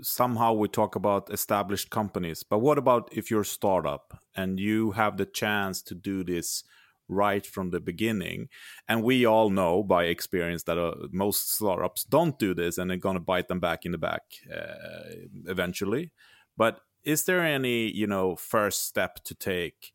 [0.02, 4.92] somehow we talk about established companies but what about if you're a startup and you
[4.92, 6.64] have the chance to do this
[7.08, 8.48] right from the beginning?
[8.88, 12.96] And we all know by experience that uh, most startups don't do this and they're
[12.96, 15.14] going to bite them back in the back uh,
[15.46, 16.12] eventually.
[16.56, 19.92] But is there any you know first step to take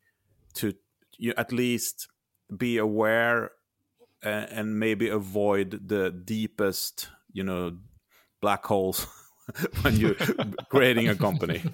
[0.53, 0.73] to
[1.17, 2.07] you at least
[2.55, 3.51] be aware
[4.23, 7.77] and, and maybe avoid the deepest you know
[8.41, 9.07] black holes
[9.81, 10.15] when you're
[10.69, 11.63] creating a company?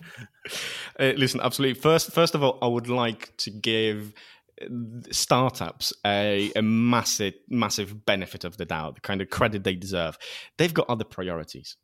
[0.98, 1.80] Uh, listen, absolutely.
[1.80, 4.14] First, first of all, I would like to give
[5.12, 10.18] startups a, a massive, massive benefit of the doubt, the kind of credit they deserve.
[10.58, 11.78] They've got other priorities.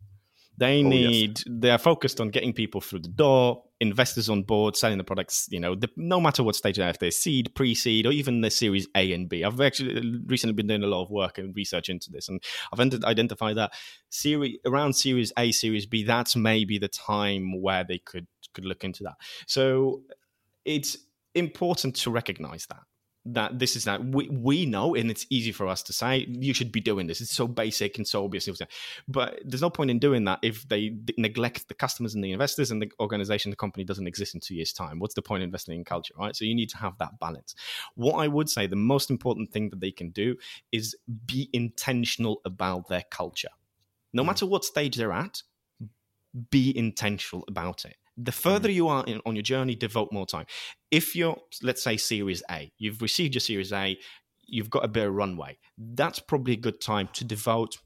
[0.58, 1.46] They oh, need yes.
[1.48, 5.48] they are focused on getting people through the door, investors on board, selling the products.
[5.52, 8.50] You know, the, no matter what stage they're if they're seed, pre-seed, or even the
[8.50, 9.44] Series A and B.
[9.44, 12.42] I've actually uh, recently been doing a lot of work and research into this, and
[12.72, 13.74] I've identified that
[14.10, 16.04] series around Series A, Series B.
[16.04, 19.16] That's maybe the time where they could could look into that.
[19.48, 20.02] So
[20.66, 20.98] it's
[21.36, 22.82] important to recognize that
[23.26, 26.54] that this is that we, we know and it's easy for us to say you
[26.54, 27.22] should be doing this.
[27.22, 28.50] It's so basic and so obvious.
[29.08, 32.72] But there's no point in doing that if they neglect the customers and the investors
[32.72, 35.00] and the organization the company doesn't exist in two years time.
[35.00, 36.36] What's the point in investing in culture right?
[36.36, 37.56] So you need to have that balance.
[37.96, 40.36] What i would say the most important thing that they can do
[40.72, 43.50] is be intentional about their culture.
[44.12, 44.28] No mm.
[44.28, 45.44] matter what stage they're at
[46.50, 48.74] be intentional about it the further mm.
[48.74, 50.46] you are in, on your journey, devote more time.
[50.92, 53.98] If you're, let's say, Series A, you've received your Series A,
[54.46, 55.58] you've got a bit of runway.
[55.78, 57.78] That's probably a good time to devote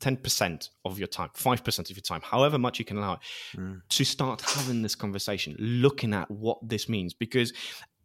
[0.00, 3.20] 10% of your time, 5% of your time, however much you can allow it,
[3.56, 3.80] mm.
[3.88, 7.14] to start having this conversation, looking at what this means.
[7.14, 7.52] Because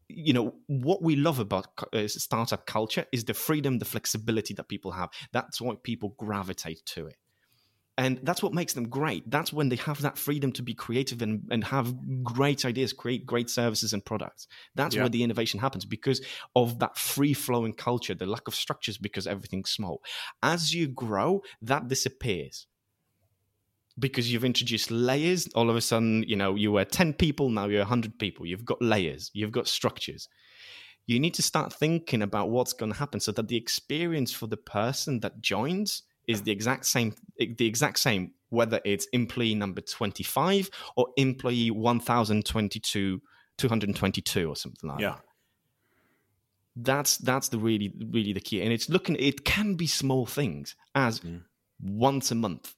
[0.08, 4.68] you know what we love about uh, startup culture is the freedom the flexibility that
[4.68, 7.16] people have that's why people gravitate to it
[8.02, 9.30] and that's what makes them great.
[9.30, 13.28] That's when they have that freedom to be creative and, and have great ideas create
[13.28, 14.48] great services and products.
[14.74, 15.04] That's yeah.
[15.04, 16.20] where the innovation happens because
[16.56, 20.02] of that free flowing culture the lack of structures because everything's small.
[20.42, 22.66] As you grow that disappears.
[24.00, 25.48] Because you've introduced layers.
[25.54, 28.48] All of a sudden you know you were 10 people now you're 100 people.
[28.48, 29.30] You've got layers.
[29.36, 30.28] You've got structures.
[31.06, 34.48] You need to start thinking about what's going to happen so that the experience for
[34.48, 39.82] the person that joins is the exact same the exact same whether it's employee number
[39.82, 43.22] 25 or employee 1022
[43.58, 45.04] 222 or something like that.
[45.04, 45.10] yeah.
[45.12, 45.22] that
[46.76, 50.76] that's that's the really really the key and it's looking it can be small things
[50.96, 51.42] as mm.
[51.82, 52.76] once a month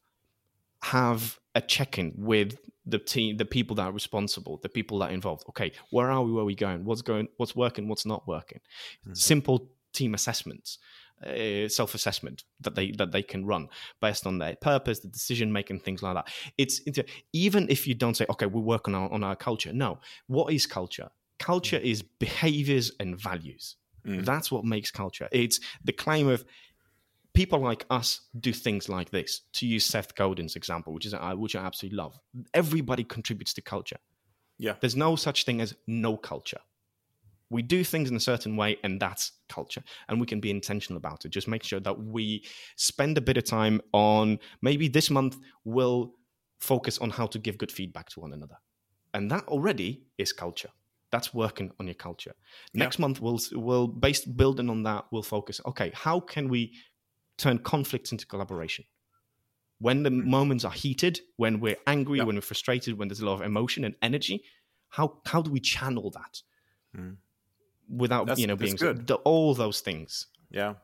[0.82, 5.14] have a check-in with the team the people that are responsible the people that are
[5.14, 8.28] involved okay where are we where are we going what's going what's working what's not
[8.28, 8.60] working
[9.08, 9.16] mm.
[9.16, 10.80] simple team assessments
[11.28, 13.68] uh, self-assessment that they that they can run
[14.02, 16.28] based on their purpose, the decision making, things like that.
[16.58, 17.00] It's, it's
[17.34, 19.74] even if you don't say, okay, we work on our on our culture.
[19.74, 21.10] No, what is culture?
[21.40, 23.76] Culture is behaviors and values.
[24.06, 24.26] Mm.
[24.26, 25.28] That's what makes culture.
[25.32, 26.46] It's the claim of
[27.34, 29.42] people like us do things like this.
[29.54, 32.20] To use Seth Godin's example, which is uh, which I absolutely love.
[32.54, 33.98] Everybody contributes to culture.
[34.58, 36.60] Yeah, there's no such thing as no culture
[37.54, 40.98] we do things in a certain way and that's culture and we can be intentional
[40.98, 41.30] about it.
[41.30, 42.44] Just make sure that we
[42.76, 46.14] spend a bit of time on maybe this month we'll
[46.60, 48.56] focus on how to give good feedback to one another.
[49.14, 50.70] And that already is culture.
[51.12, 52.34] That's working on your culture.
[52.74, 52.84] Yeah.
[52.86, 56.74] next month we'll we'll based building on that we'll focus okay how can we
[57.38, 58.86] turn conflicts into collaboration?
[59.78, 60.26] When the mm.
[60.26, 62.24] moments are heated when we're angry yeah.
[62.24, 64.44] when we're frustrated when there's a lot of emotion and energy
[64.90, 66.42] how how do we channel that?
[66.98, 67.18] Mm
[67.90, 69.08] without that's, you know being good.
[69.08, 70.28] So, all those things.
[70.50, 70.76] Yeah,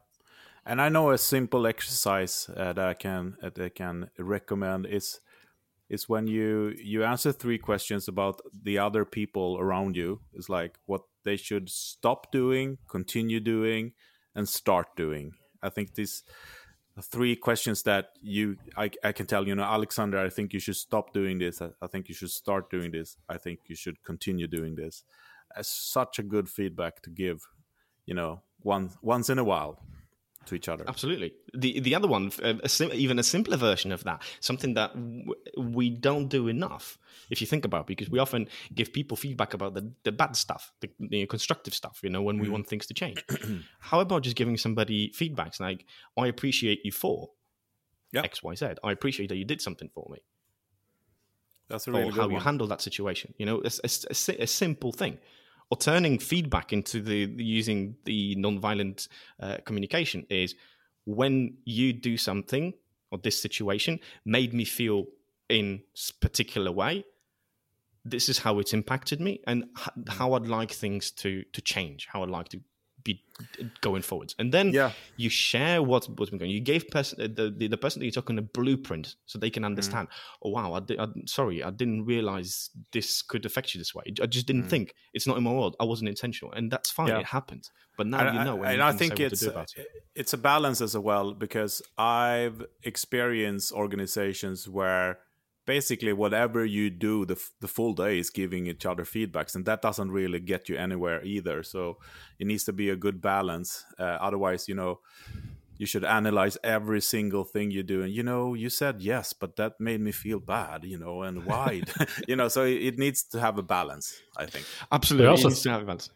[0.66, 4.86] and I know a simple exercise uh, that I can uh, that I can recommend
[4.86, 5.20] is
[5.90, 10.22] is when you you answer three questions about the other people around you.
[10.34, 13.94] Is like what they should stop doing, continue doing,
[14.36, 15.34] and start doing.
[15.62, 16.24] I think these
[17.02, 20.76] three questions that you I, I can tell you know alexander i think you should
[20.76, 24.04] stop doing this I, I think you should start doing this i think you should
[24.04, 25.04] continue doing this
[25.62, 27.48] such a good feedback to give,
[28.06, 29.82] you know, once once in a while.
[30.46, 30.86] to each other.
[30.88, 31.32] Absolutely.
[31.54, 34.94] The the other one, uh, a sim- even a simpler version of that, something that
[34.96, 36.98] w- we don't do enough.
[37.30, 40.36] If you think about, it, because we often give people feedback about the, the bad
[40.36, 42.00] stuff, the, the constructive stuff.
[42.04, 43.24] You know, when we want things to change.
[43.80, 45.86] How about just giving somebody feedbacks like,
[46.18, 47.30] "I appreciate you for
[48.12, 48.24] Yeah.
[48.24, 48.66] X, Y, Z.
[48.84, 50.20] I appreciate that you did something for me."
[51.68, 52.42] That's a really or how you one.
[52.44, 53.34] handle that situation.
[53.38, 55.20] You know, it's, it's a, a simple thing.
[55.72, 59.08] Or turning feedback into the, the using the nonviolent
[59.40, 60.56] uh, communication is
[61.06, 62.74] when you do something
[63.12, 65.06] or this situation made me feel
[65.48, 65.82] in
[66.22, 67.06] particular way.
[68.06, 69.66] This is how it's impacted me, and
[70.08, 72.08] how I'd like things to to change.
[72.08, 72.62] How I'd like to
[73.04, 73.22] be
[73.82, 74.92] going forwards, and then Yeah.
[75.18, 76.52] you share what's what's been going.
[76.52, 79.54] You gave person the, the the person that you're talking a blueprint so they Mm.
[79.54, 80.08] can understand.
[80.44, 84.04] Oh wow, I, di- I sorry, I didn't realize this could affect you this way.
[84.22, 84.94] I just didn't think.
[85.14, 85.76] It's not in my world.
[85.80, 87.08] I wasn't intentional, and that's fine.
[87.08, 87.12] Mm.
[87.12, 87.20] Yeah.
[87.20, 87.72] It happens.
[87.98, 89.56] But now and you know, and, I think it's it.
[90.16, 95.20] it's a balance as well because I've experienced organizations where
[95.76, 99.64] basically whatever you do the, f- the full day is giving each other feedbacks and
[99.70, 101.82] that doesn't really get you anywhere either so
[102.40, 103.70] it needs to be a good balance
[104.04, 105.00] uh, otherwise you know
[105.82, 109.56] you should analyze every single thing you do and you know you said yes but
[109.58, 111.70] that made me feel bad you know and why
[112.28, 114.06] you know so it, it needs to have a balance
[114.38, 116.10] i think Absolutely, also- it needs to have a balance.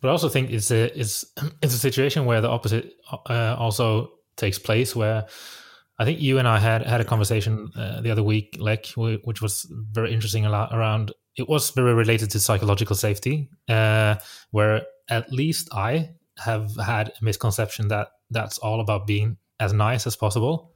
[0.00, 1.14] But I also think it's a it's
[1.64, 2.86] it's a situation where the opposite
[3.28, 4.96] uh, also takes place.
[4.96, 5.26] Where
[5.98, 9.40] I think you and I had had a conversation uh, the other week, like which
[9.40, 11.12] was very interesting around.
[11.36, 14.16] It was very related to psychological safety, uh,
[14.50, 20.06] where at least I have had a misconception that that's all about being as nice
[20.06, 20.72] as possible.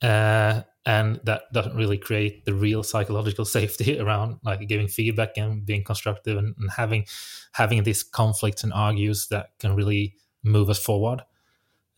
[0.00, 5.66] Uh, and that doesn't really create the real psychological safety around like giving feedback and
[5.66, 7.04] being constructive and, and having
[7.52, 11.22] having these conflicts and argues that can really move us forward.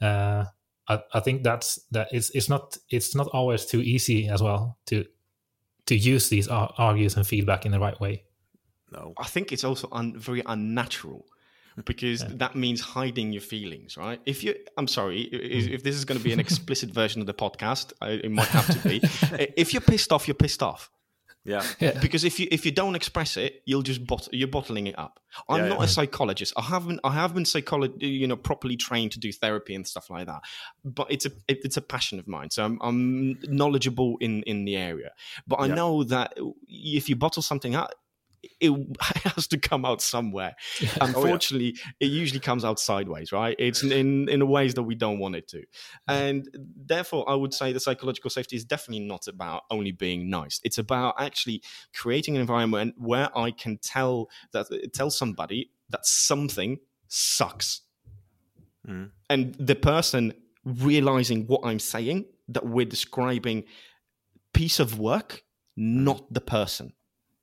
[0.01, 0.47] Uh,
[0.89, 4.79] I, I think that's that it's it's not it's not always too easy as well
[4.87, 5.05] to
[5.87, 8.25] to use these ar- argues and feedback in the right way.
[8.93, 11.27] no I think it's also un- very unnatural
[11.85, 14.21] because that means hiding your feelings, right?
[14.27, 15.71] If you, I'm sorry, i- i- mm.
[15.75, 18.49] if this is going to be an explicit version of the podcast, I, it might
[18.49, 19.01] have to be.
[19.57, 20.91] if you're pissed off, you're pissed off.
[21.81, 24.99] yeah Because if you if you don't express it, you'll just bot- you're bottling it
[24.99, 25.21] up.
[25.49, 25.85] I'm Yeah, not yeah.
[25.85, 26.53] a psychologist.
[26.57, 30.11] I haven't I have been psycholo- you know properly trained to do therapy and stuff
[30.11, 30.43] like that.
[30.85, 32.51] But it's a it, it's a passion of mine.
[32.51, 35.13] So I'm, I'm knowledgeable in in the area.
[35.47, 35.75] But I Yeah.
[35.77, 36.35] know that
[36.69, 37.91] if you bottle something up,
[38.43, 40.55] it has to come out somewhere.
[40.83, 43.57] Oh, Unfortunately, it usually comes out sideways, right?
[43.59, 45.65] It's in in ways that we don't want it to,
[46.09, 46.49] and
[46.87, 50.61] therefore, I would say the psychological safety is definitely not about only being nice.
[50.65, 51.63] It's about actually
[51.95, 57.83] creating an environment where I can tell that tell somebody that something sucks,
[58.89, 59.11] Mm.
[59.29, 60.33] and the person
[60.65, 63.65] realizing what I'm saying that we're describing
[64.55, 65.45] piece of work,
[65.77, 66.95] not the person.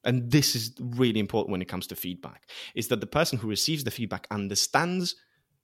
[0.07, 2.41] And this is really important when it comes to feedback,
[2.75, 5.15] is that the person who receives the feedback understands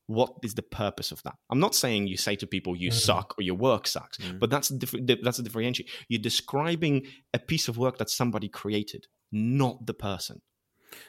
[0.08, 1.36] what is the purpose of that.
[1.50, 4.70] I'm not saying you say to people you suck or your work sucks, but that's
[4.70, 5.90] a diff- that's a differentiate.
[6.10, 6.96] You're describing
[7.34, 10.42] a piece of work that somebody created, not the person.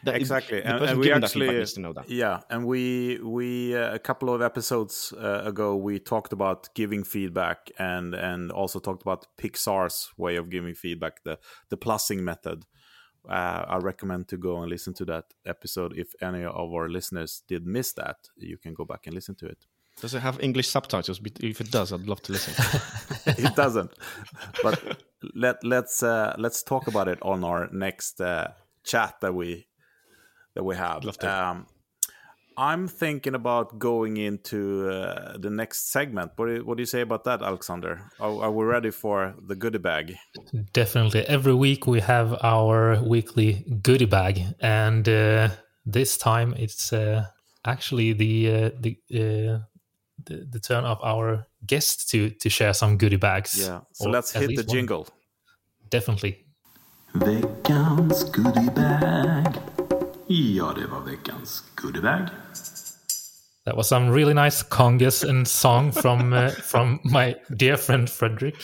[0.05, 2.09] That- exactly The person and we that actually needs to know that.
[2.09, 7.05] yeah and we we uh, a couple of episodes uh, ago we talked about giving
[7.05, 12.65] feedback and and also talked about pixar's way of giving feedback the the plussing method
[13.29, 17.43] uh, i recommend to go and listen to that episode if any of our listeners
[17.49, 19.67] did miss that you can go back and listen to it
[20.01, 21.21] Does it have English subtitles?
[21.41, 22.55] If it does, I'd love to listen.
[23.27, 23.93] it doesn't
[24.63, 24.77] but
[25.35, 28.49] let let's uh, let's talk about it on our next uh,
[28.83, 29.67] chat that we
[30.55, 31.29] that we have Love to.
[31.31, 31.67] um,
[32.57, 36.87] i'm thinking about going into uh, the next segment what do, you, what do you
[36.87, 40.17] say about that alexander are, are we ready for the goodie bag
[40.73, 41.27] Definitely.
[41.27, 45.49] Every week we have our weekly goodie bag, and uh,
[45.87, 47.27] this time it's uh,
[47.65, 49.59] actually the uh, the, uh,
[50.25, 53.57] the the turn of our guest to to share some goodie bags.
[53.59, 54.77] yeah so let's hit the least one.
[54.77, 55.09] jingle
[55.91, 56.45] Definitely.
[57.13, 59.55] Veckans goodiebag.
[60.27, 62.29] Ja, det var veckans goodiebag.
[63.67, 68.57] That was some really nice congas and song from uh, from my dear friend Frederick.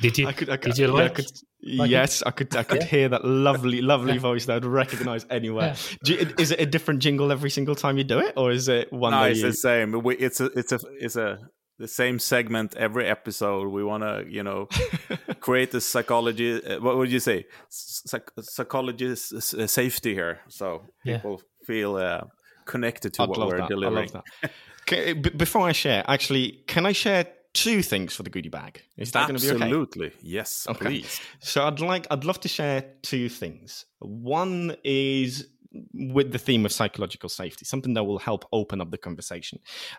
[0.00, 1.14] Did you I could, I could, did you yeah, I like?
[1.16, 1.32] could-
[1.68, 1.90] like it?
[1.90, 2.54] yes, I could.
[2.54, 5.74] I could hear that lovely, lovely voice that I'd recognize anywhere.
[6.04, 8.68] Do you- is it a different jingle every single time you do it, or is
[8.68, 9.46] it one no it's you?
[9.48, 11.38] the same we, it's a it's a it's a
[11.80, 14.68] the same segment every episode we want to you know
[15.40, 21.16] create the psychology uh, what would you say Psych- psychologist uh, safety here so Yeah.
[21.16, 22.22] people feel uh,
[22.66, 23.64] connected to I'd what we're that.
[23.64, 24.50] I delivering love that.
[24.82, 28.82] Okay, b- before I share, actually, can I share two things for the goodie bag?
[28.96, 29.64] Is that going to be okay?
[29.64, 30.12] Absolutely.
[30.22, 30.84] Yes, Okay.
[30.84, 31.20] please.
[31.40, 33.86] So I'd like, I'd love to share two things.
[34.00, 35.48] One is
[35.92, 39.58] with the theme of psychological safety, something that will help open up the conversation.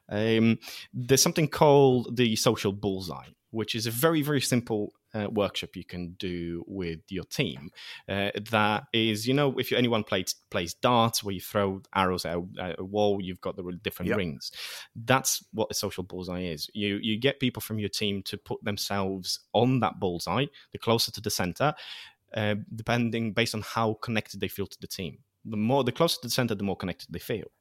[0.10, 0.60] Um,
[0.94, 5.84] there's something called the social bullseye, which is a very, very simple uh, workshop you
[5.84, 7.72] can do with your team.
[8.08, 12.26] Uh, that is, you know, if you, anyone plays plays darts, where you throw arrows
[12.26, 14.18] at a, at a wall, you've got the different Yep.
[14.18, 14.52] rings.
[14.96, 16.70] That's what a social bullseye is.
[16.74, 21.12] You you get people from your team to put themselves on that bullseye, the closer
[21.12, 21.74] to the center,
[22.34, 25.20] uh, depending based on how connected they feel to the team.
[25.46, 27.52] The more the closer to the center, the more connected they feel,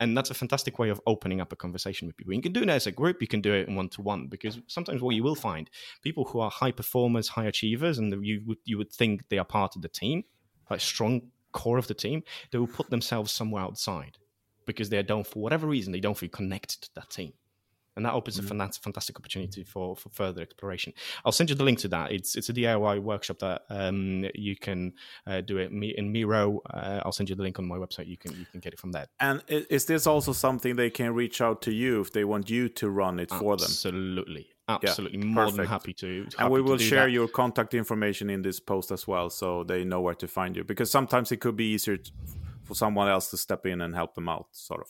[0.00, 2.34] and that's a fantastic way of opening up a conversation with people.
[2.34, 4.26] You can do it as a group, you can do it in one to one,
[4.28, 5.70] because sometimes what you will find
[6.02, 9.44] people who are high performers, high achievers, and you would you would think they are
[9.44, 10.24] part of the team,
[10.70, 14.18] like strong core of the team, they will put themselves somewhere outside
[14.66, 17.32] because they don't, for whatever reason, they don't feel connected to that team.
[17.96, 20.92] And that opens a fan- fantastic opportunity for, for further exploration.
[21.24, 22.12] I'll send you the link to that.
[22.12, 24.92] It's it's a DIY workshop that um, you can
[25.26, 26.60] uh, do it in Miro.
[26.68, 28.06] Uh, I'll send you the link on my website.
[28.06, 29.06] You can you can get it from there.
[29.18, 32.68] And is this also something they can reach out to you if they want you
[32.68, 33.64] to run it for them?
[33.64, 36.26] Absolutely, absolutely, more than happy to.
[36.38, 37.12] And we will share that.
[37.12, 40.64] your contact information in this post as well, so they know where to find you.
[40.64, 42.12] Because sometimes it could be easier t-
[42.64, 44.88] for someone else to step in and help them out, sort of.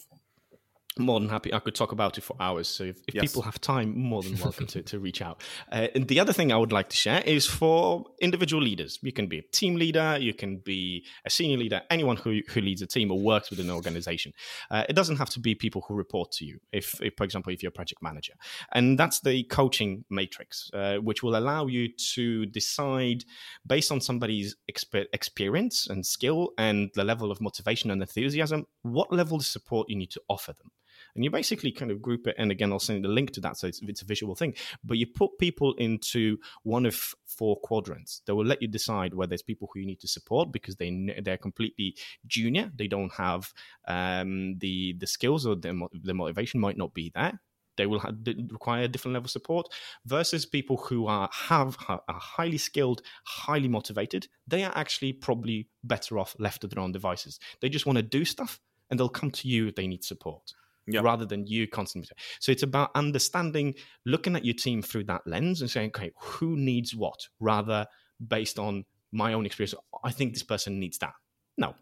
[0.99, 1.53] More than happy.
[1.53, 2.69] I could talk about it for hours.
[2.69, 3.23] So if, if Yes.
[3.23, 5.43] people have time, more than welcome to, to reach out.
[5.71, 8.99] Uh, and the other thing I would like to share is for individual leaders.
[9.03, 12.61] You can be a team leader, you can be a senior leader, anyone who, who
[12.61, 14.33] leads a team or works within an organization.
[14.71, 16.59] Uh, it doesn't have to be people who report to you.
[16.73, 18.33] If, if for example, if you're a project manager,
[18.73, 23.25] and that's the coaching matrix, uh, which will allow you to decide
[23.67, 29.13] based on somebody's exper- experience and skill and the level of motivation and enthusiasm, what
[29.13, 30.71] level of support you need to offer them
[31.17, 33.57] and you basically kind of group it and again i'll send the link to that
[33.57, 34.55] so it's, it's a visual thing.
[34.85, 39.35] But you put people into one of four quadrants that will let you decide whether
[39.35, 41.97] it's people who you need to support because they they're completely
[42.27, 42.71] junior.
[42.75, 43.53] They don't have
[43.89, 47.41] um, the the skills or the, the motivation might not be there.
[47.77, 48.17] They will have,
[48.51, 49.69] require a different level of support
[50.07, 54.29] versus people who are have are highly skilled highly motivated.
[54.47, 57.39] They are actually probably better off left to their own devices.
[57.61, 60.53] They just want to do stuff and they'll come to you if they need support
[60.87, 61.01] Yeah.
[61.01, 62.17] rather than you constantly.
[62.41, 63.75] So it's about understanding,
[64.05, 67.87] looking at your team through that lens and saying, okay, who needs what, rather
[68.27, 69.75] based on my own experience.
[70.05, 71.15] I think this person needs that.
[71.59, 71.75] No,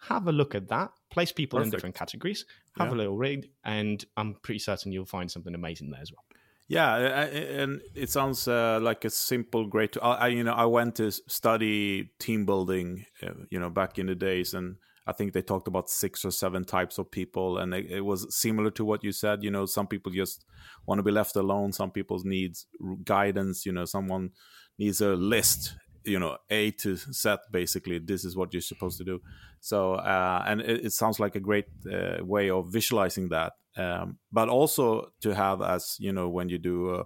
[0.00, 0.90] have a look at that.
[1.10, 2.46] Place people in different categories.
[2.76, 2.94] Have Yeah.
[2.94, 6.24] a little read, and I'm pretty certain you'll find something amazing there as well.
[6.68, 9.96] Yeah, and it sounds uh, like a simple, great.
[10.00, 14.06] I, I, you know, I went to study team building, uh, you know, back in
[14.06, 14.76] the days, and
[15.06, 18.34] I think they talked about six or seven types of people, and it, it was
[18.34, 19.42] similar to what you said.
[19.42, 20.44] You know, some people just
[20.86, 21.72] want to be left alone.
[21.72, 22.56] Some people need
[23.04, 23.66] guidance.
[23.66, 24.30] You know, someone
[24.78, 25.76] needs a list.
[26.04, 27.36] You know, A to Z.
[27.50, 29.20] Basically, this is what you're supposed to do.
[29.60, 33.54] So, uh, and it, it sounds like a great uh, way of visualizing that.
[33.76, 36.94] Um, but also to have as you know when you do.
[36.94, 37.04] A,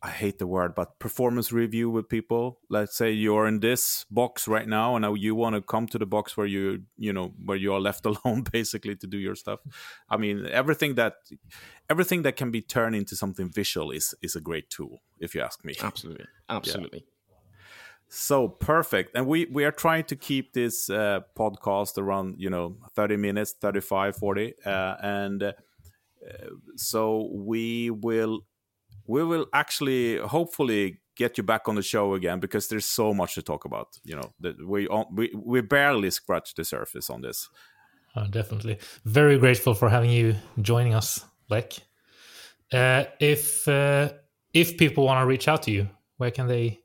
[0.00, 2.60] I hate the word, but performance review with people.
[2.70, 5.98] Let's say you're in this box right now, and now you want to come to
[5.98, 9.34] the box where you, you know, where you are left alone, basically, to do your
[9.34, 9.58] stuff.
[10.08, 11.14] I mean, everything that,
[11.90, 15.40] everything that can be turned into something visual is is a great tool, if you
[15.40, 15.74] ask me.
[15.82, 16.26] Absolutely.
[16.48, 17.04] Absolutely.
[18.08, 22.76] So perfect, and we we are trying to keep this uh, podcast around you know
[22.94, 24.54] thirty minutes, 35, 40.
[24.64, 25.52] uh, and uh,
[26.76, 28.44] so we will
[29.08, 33.34] we will actually hopefully get you back on the show again because there's so much
[33.34, 33.88] to talk about.
[34.04, 37.48] You know that we we we barely scratched the surface on this.
[38.14, 38.78] Uh, definitely.
[39.04, 41.72] Very grateful for having you joining us, Lech.
[42.72, 44.10] Uh, if uh,
[44.52, 45.88] if people want to reach out to you,
[46.18, 46.78] where can they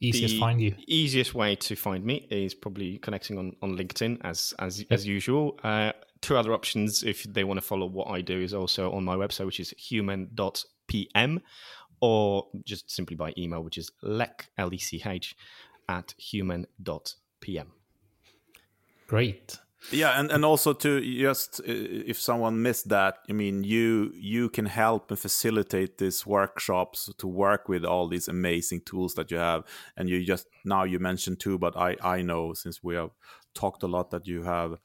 [0.00, 0.74] easiest the find you?
[0.86, 5.58] easiest way to find me is probably connecting on, on LinkedIn as as as usual.
[5.64, 9.04] Uh, two other options if they want to follow what I do is also on
[9.04, 11.40] my website, which is human.pm,
[12.00, 15.36] or just simply by email, which is lech l e c h
[15.88, 17.72] at human.pm.
[19.06, 19.58] Great.
[19.90, 24.50] Yeah, and, and also to just uh, if someone missed that, I mean, you you
[24.50, 29.38] can help and facilitate these workshops to work with all these amazing tools that you
[29.38, 29.64] have,
[29.96, 33.10] and you just now you mentioned too, but I I know since we have
[33.54, 34.76] talked a lot that you have uh,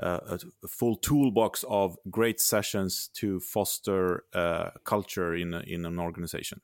[0.00, 6.60] a, a full toolbox of great sessions to foster uh, culture in in an organization.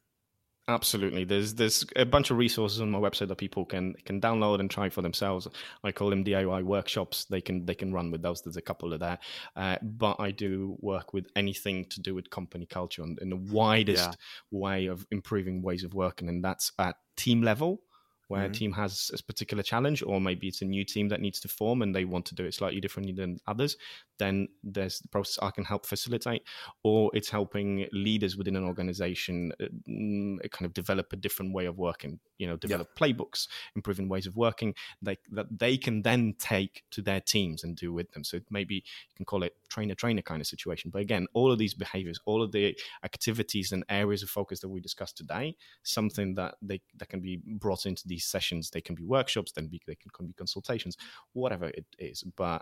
[0.68, 1.22] Absolutely.
[1.22, 4.68] There's there's a bunch of resources on my website that people can can download and
[4.68, 5.47] try for themselves.
[5.84, 7.24] I call them DIY workshops.
[7.26, 8.43] They can they can run with those.
[8.43, 9.22] There's a couple of that,
[9.55, 13.37] uh, but I do work with anything to do with company culture and in the
[13.37, 14.14] widest Yeah.
[14.51, 17.82] way of improving ways of working, and that's at team level.
[18.28, 18.46] Where Mhm.
[18.46, 21.48] a team has a particular challenge, or maybe it's a new team that needs to
[21.48, 23.76] form and they want to do it slightly differently than others,
[24.18, 26.42] then there's the process I can help facilitate
[26.82, 31.66] or it's helping leaders within an organization uh, mm, kind of develop a different way
[31.66, 36.34] of working you know develop playbooks improving ways of working they, that they can then
[36.38, 39.94] take to their teams and do with them so maybe you can call it trainer
[39.94, 43.84] trainer kind of situation but again all of these behaviors all of the activities and
[43.88, 48.06] areas of focus that we discussed today something that they that can be brought into
[48.16, 50.94] these sessions they can be workshops then be, they can, can be consultations
[51.42, 52.60] whatever it is but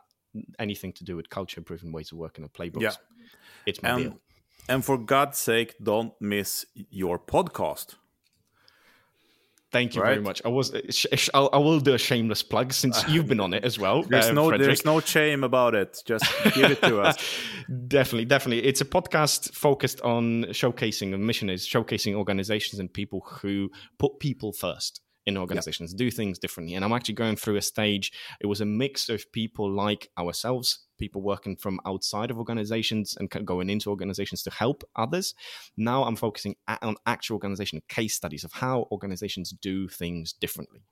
[0.59, 2.96] anything to do with culture proven ways of working and playbooks Yeah.
[3.70, 4.14] it's my And, deal
[4.72, 6.50] and for God's sake, don't miss
[7.02, 7.88] your podcast.
[9.72, 10.12] Thank you Right.
[10.14, 10.40] very much.
[10.44, 10.72] I was,
[11.34, 14.05] I'll, I will do a shameless plug since you've been on it as well.
[14.05, 14.66] There's uh, no Frederick.
[14.68, 16.00] there's no shame about it.
[16.07, 16.24] Just
[16.55, 17.16] give it to us.
[17.88, 18.64] definitely, definitely.
[18.64, 24.20] It's a podcast focused on showcasing the mission is showcasing organizations and people who put
[24.20, 26.75] people first in organizations, do things differently.
[26.75, 28.12] And I'm actually going through a stage.
[28.41, 33.31] It was a mix of people like ourselves, people working from outside of organizations and
[33.45, 35.35] going into organizations to help others.
[35.77, 40.83] Now I'm focusing on actual organization case studies of how organizations do things differently.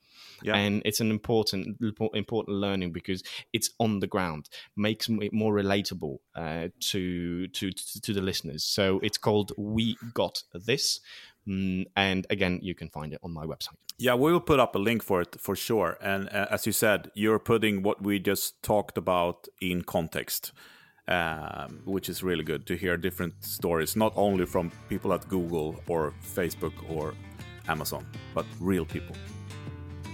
[0.42, 0.56] Yeah.
[0.56, 1.78] And it's an important
[2.14, 3.22] important learning because
[3.52, 8.64] it's on the ground, makes it more relatable uh, to to to the listeners.
[8.64, 11.00] So it's called We Got This,
[11.46, 13.76] and again, you can find it on my website.
[13.98, 15.98] Yeah, we will put up a link for it for sure.
[16.02, 20.52] And uh, as you said, you're putting what we just talked about in context,
[21.08, 25.80] um, which is really good to hear different stories, not only from people at Google
[25.86, 27.14] or Facebook or
[27.68, 29.16] Amazon, but real people.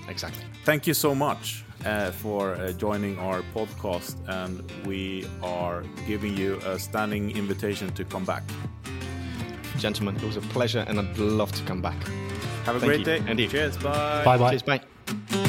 [0.09, 0.45] Exactly.
[0.65, 6.59] Thank you so much uh, for uh, joining our podcast, and we are giving you
[6.67, 8.43] a standing invitation to come back.
[9.79, 11.97] Gentlemen, it was a pleasure, and I'd love to come back.
[12.65, 13.05] Have a Thank great you.
[13.05, 13.31] day.
[13.31, 13.51] Indeed.
[13.51, 13.77] Cheers.
[13.79, 14.25] Bye.
[14.25, 14.51] Bye bye.
[14.51, 15.45] Cheers, bye.